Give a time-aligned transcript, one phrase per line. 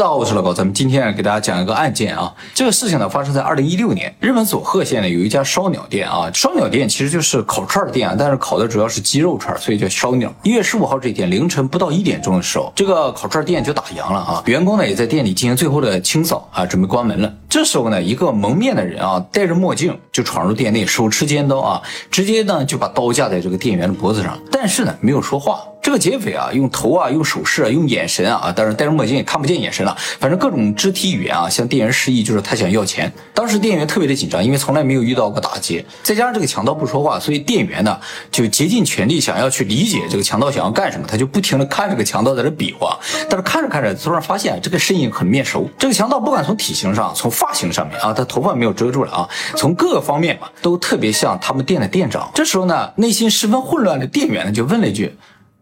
[0.00, 2.34] 大家好，我是老高，咱们今天给大家讲一个案件啊。
[2.54, 10.32] 这个事情呢发生在二零一六年，日本佐贺县呢有一家烧鸟店啊，烧鸟店其实就是烤串店啊，但是烤的主要是鸡肉串，所以叫烧鸟。
[10.42, 17.30] 一月十五号这一天凌晨不到一点钟的时候，这个烤串店就打烊了啊，员工呢也在店里进行最后的清扫啊，准备关门了。
[17.46, 25.60] 这时候呢，一个蒙面的人啊，戴着墨镜就闯入店内，手持尖刀啊，直接呢就把刀架在这个店员的脖子上，但是呢没有说话。
[25.82, 33.10] 这个劫匪啊，用头啊，用手势啊，用眼神啊，当然戴着墨镜也看不见眼神了，反正各种肢体语言啊，向店员示意，就是他想要钱。
[33.34, 37.98] 当时店员特别的紧张，因为从来没有遇到过打劫，再加上这个强盗不说话，所以店员呢
[38.30, 45.68] 就竭尽全力想要去理解这个强盗想要干什么，他就不停的看这个强盗在这比划，但是看着看着，突然发现这个身影很面熟。
[45.78, 52.30] 这个强盗不管从体型上，从发型上面啊，他头发没有遮住了啊，从各个方面嘛，都特别像他们店的店长。
[52.34, 55.16] 这时候呢，内心十分混乱的店员呢就问了一句：“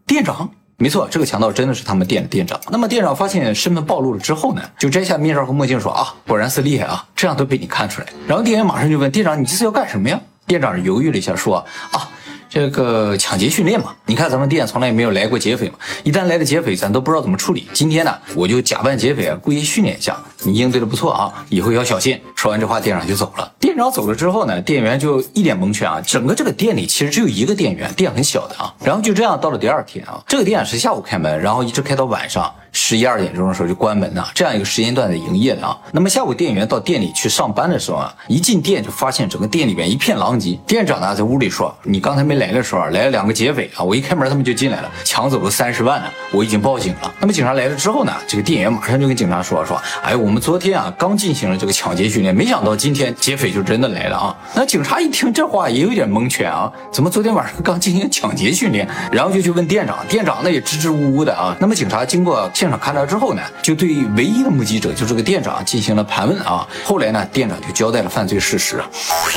[0.09, 0.49] 店长？”
[0.81, 2.57] 没错，这个强盗真的是他们店的店长。
[2.69, 8.07] 那么店长发现身份暴露了之后呢，就摘下面罩和墨镜说啊，果然是厉害啊，这样都被你看出来。
[8.25, 10.17] 然后店员马上就问店长，你这是要干什么呀？
[10.47, 11.57] 店长犹豫了一下说
[11.91, 12.09] 啊，
[12.49, 13.93] 这个抢劫训练嘛。
[14.05, 17.67] 你看咱们店从来也没有来过劫匪嘛，一旦来了劫匪，咱都不知道怎么处理。
[17.73, 20.17] 今天呢，我就假扮劫匪啊，故意训练一下。
[20.43, 22.19] 你应对的不错啊，以后要小心。
[22.35, 23.51] 说完这话，店长就走了。
[23.59, 26.01] 店长走了之后呢，店员就一脸蒙圈啊。
[26.01, 28.73] 整个这个店里其实只有一个店员，店很小的啊。
[28.83, 32.51] 然后就这样到了第二天啊，这个店是下午开门，然后一直开到晚上
[32.89, 35.77] 十一二点钟的时候就关门了，这样一个时间段的营业的啊。
[35.91, 40.57] 那么下午店员到店里去上班的时候啊，一进店就发现整个店里面一片狼藉。
[40.65, 54.35] 店长呢在屋里说：“你刚才没来的时候来了两个劫匪啊，我一开门他们就进来了，抢走了三十万呢，我已经报警了。”那么警察来了之后呢，这个店员马上就跟警察说：“说，哎，我们昨天。”啊，刚进行了这个抢劫训练，没想到今天劫匪就真的来了啊！
[54.55, 61.53] 那警察一听这话也有点蒙圈啊，怎么昨天晚上刚进行抢劫训练，然后就去问店长，店长呢也支支吾吾的啊。
[61.59, 66.65] 那么警察经过现场看到之后呢，就对唯一的目击者，就这个店长进行了盘问啊。
[66.85, 68.81] 后来呢，店长就交代了犯罪事实。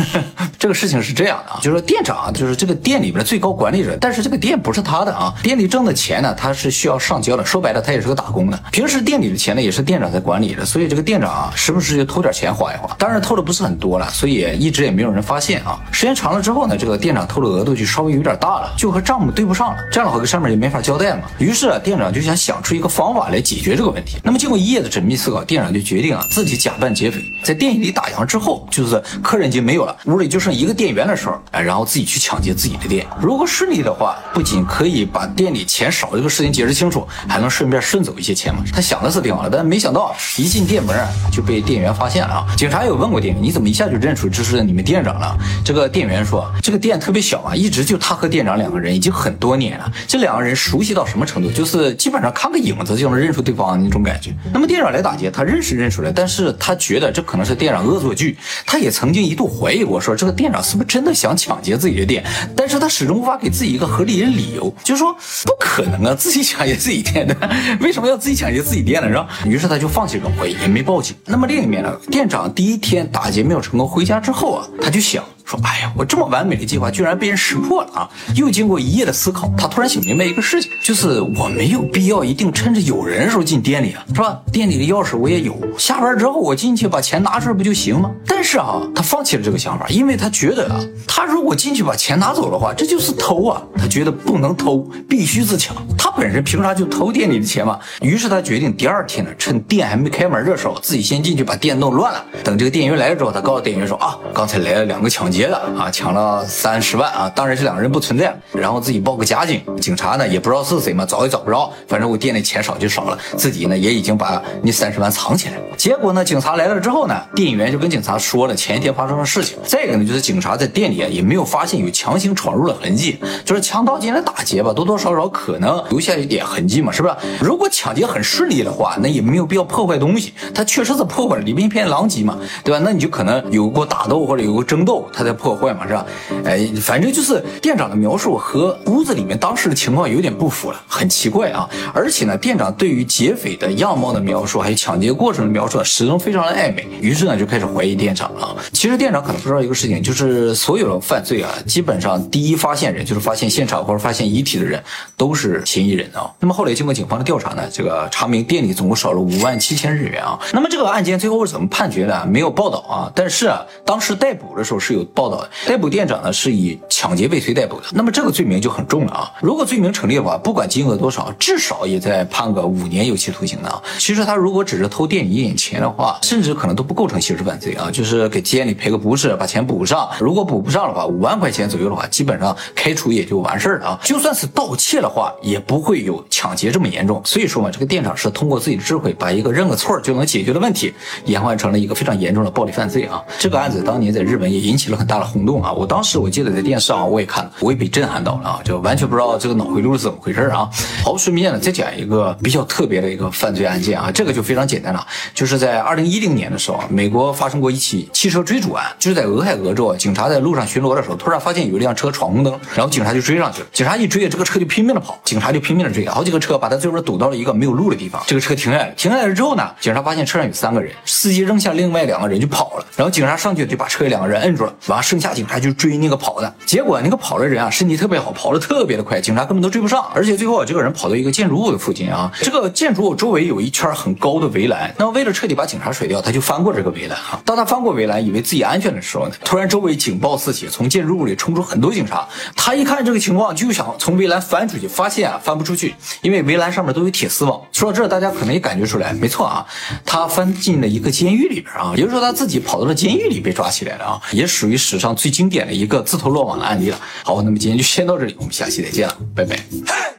[0.59, 7.45] 这个事情是这样的啊，就是店长就是这个店里边的最高管理者，但是这个店不是他的啊，店里挣的钱呢，他是需要上交的。
[7.45, 11.33] 说白了，他也是个打工的，平时店里的钱呢，也是店长在管理的，所以这个店长。
[11.33, 15.81] 啊，时不时就偷点钱花一花，当然偷的不是很多了，所以一直也没有人发现啊。
[15.91, 21.23] 时间长了之后呢，这个店长偷的额度就稍微有点大了，就和账目对不上了，这样的话跟上面也没法交代嘛。
[21.39, 24.19] 于是啊店长就想想出一个方法来解决这个问题。
[24.23, 33.05] 那么经过一夜的缜密思考，店长就决定啊，自己假扮劫匪，在店里打烊之后，就是客人已经没有了，屋里就剩一个店员的时候，哎，然后自己去抢劫自己的店。
[33.20, 38.63] 如果顺利的话，不仅可以把店里钱少这个事情解释清楚，还能顺便顺走一些钱嘛。
[38.73, 40.93] 他想的是挺好的，但没想到一进店门。
[41.33, 42.47] 就被店员发现了啊！
[42.57, 45.35] 警察有问过店员，你怎么一下就认出这是你们店长了？
[45.64, 49.91] 这个店员说，这个店特别小啊，一直就他和店长两个人，已经很多年了。
[50.07, 51.51] 这两个人熟悉到什么程度？
[51.51, 54.34] 就是基本上看个影子就能认出对方那种感觉。
[54.52, 58.36] 那么店长来打劫，他认识认出来，但是他觉得这可能是店长恶作剧。
[58.66, 62.24] 他也曾经一度怀疑过，说这个店长是不是真的想抢劫自己的店？
[62.56, 65.12] 但是他始终无法给自己一个合理的理由，就是说
[65.44, 67.36] 不可能啊，自己抢劫自己店的，
[67.80, 69.08] 为什么要自己抢劫自己店呢？
[69.08, 69.28] 是吧？
[69.46, 71.14] 于是他就放弃这种怀疑，也没报警。
[71.27, 75.22] 那么另一面呢，店长第一天打劫没有成功，回家之后啊，他就想。
[75.45, 78.11] 说，哎呀，我这么完美的计划居然被人识破了啊！
[78.36, 84.41] 又经过一夜的思考，他突然想明白一个事情，就是我没有必要一定趁着有人的时候进店里啊，是吧？
[84.52, 88.11] 店里的钥匙我也有，下班之后我进去把钱拿出来不就行吗？
[88.27, 93.63] 但是啊，他放弃了这个想法，因为他觉得啊，他如果进去把钱拿走的话，这就是偷啊！
[93.77, 95.77] 他觉得不能偷，必须自抢。
[96.17, 97.78] 本身凭啥就偷店里的钱嘛？
[98.00, 102.24] 于是他决定第二天呢，趁店还没开门的时候，自己先进去把店弄乱了。
[102.42, 105.42] 等这个店员来了之后，他告诉店员说啊，刚才来了两个抢劫。
[105.42, 107.28] 的啊，抢了三十万啊！
[107.34, 111.72] 当然这两个人不存在，然后自己报个假警，警察呢也不知道是谁嘛，找也找不着。
[111.89, 115.55] 反正我店里钱少就少了，自己呢也已经把那三十万藏起来。
[115.83, 119.59] 结果呢，警察来了之后呢，店员就跟警察说了前一天发生的事情。
[119.65, 127.15] 再一个呢，就是警察在店里啊也没有发现有强行闯入的痕迹，就是强盗进来打劫吧，多多少少可能留下一点痕迹嘛，是不是？
[127.41, 130.32] 如果抢劫很顺利的话，那也没有必要破坏东西。
[130.55, 132.81] 他确实是破坏了里面一片狼藉嘛，对吧？
[132.85, 135.32] 那你就可能有过打斗或者有过争斗，他在。
[135.32, 136.06] 破坏嘛是吧？
[136.44, 141.69] 哎，反正就是店长的描述和屋子里面当时的情况有点不符了，很奇怪啊！
[141.93, 145.71] 而且呢，店长对于劫匪的样貌的描述，还有抢劫过程的描述。
[145.84, 148.56] 始终非常的暧昧，于是呢就开始怀疑店长了。
[148.72, 154.82] 其实店长可能不知道一个事情，就是所有的犯罪啊，基本上第一发现人就是发现现场或者发现遗体的人
[155.16, 156.28] 都是嫌疑人啊。
[156.40, 160.38] 那么后来经过警方的调查呢，这个查明店里总共少了五万七千日元啊。
[160.52, 162.26] 那么这个案件最后是怎么判决的？
[162.26, 163.12] 没有报道啊。
[163.14, 167.86] 但是啊，当时逮捕的时候是有报道的，逮捕店长呢是以抢劫未遂逮捕的。
[167.92, 169.30] 那么这个罪名就很重了啊。
[169.40, 173.82] 如果罪名成立的话，不管金额多少，至少也在判个五年有期徒刑的啊。
[173.98, 180.09] 其实他如果只是偷店里一点钱的话，甚至可能都不构成刑事犯罪啊，就是给店里赔个不是，把钱补上。
[180.19, 184.00] 如果补不上的话，五万块钱左右的话，基本上开除也就完事儿了啊。
[184.03, 187.23] 就算是盗窃的话，也不会有抢劫这么严重。
[187.25, 190.93] 所以说嘛，这个店长是通过自己的智慧，把一个认个错就能解决的问题，
[191.26, 193.23] 演化成了一个非常严重的暴力犯罪啊。
[193.38, 195.73] 这个案子当年在日本也引起了很大的轰动啊。
[195.73, 200.69] 我当时我记得在电视上我也看了，我也被震撼到了啊，就完全不知道这个脑回路是怎么回事啊。
[201.05, 213.66] 好，顺便呢再讲一个比较特别的一个犯罪案件啊，这个就非常简单了，就就是在二零一零年的时候，美国发生过一起汽车追逐案，就是在俄亥俄州，警察在路上巡逻的时候，突然发现有一辆车闯红灯，然后警察就追上去了。
[213.72, 218.22] 警察一追，这个车就拼命的跑，警察就拼命的追，好几个车把他最后堵到了一个没有路的地方。
[218.24, 237.40] 这个车停下来，停下来之后呢，警察发现车上有三个人，司机扔下另外两个人就跑了，然后警察上去就把车里两个人摁住了，完了剩下警察就追那个跑的，结果那个跑的人啊身体特别好，跑的特别的快，警察根本都追不上，而且最后啊这个人跑到一个建筑物的附近啊，这个建筑物周围有一圈很高的围栏，那为了彻底把警察甩掉，他就翻过这个围栏啊。
[237.44, 242.29] 当他翻过围栏，以为自己安全的时候呢，突然周围警报四起，从建筑物里冲出很多警察。
[242.55, 247.61] 他一看这个情况，就想从围栏翻出去，发现啊翻不出去，因为围栏上面都有铁丝网。
[247.73, 249.67] 说到这，大家可能也感觉出来，没错啊，
[250.05, 257.00] 他翻进了一个监狱里边啊，也就是说他自己跑到了监狱里被抓起来了啊，也属于史上最经典的一个自投罗网的案例了。
[257.25, 260.12] 好，那么今天就先到这里，我们下期再见了，拜拜。